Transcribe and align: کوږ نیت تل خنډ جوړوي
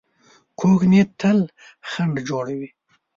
کوږ 0.59 0.79
نیت 0.91 1.09
تل 1.19 1.39
خنډ 1.89 2.13
جوړوي 2.27 2.69